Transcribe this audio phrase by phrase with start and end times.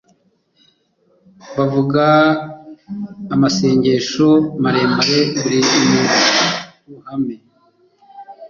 [1.45, 2.03] bakavuga
[3.33, 4.27] amasengesho
[4.63, 5.99] maremare bari mu
[6.93, 7.35] ruhame,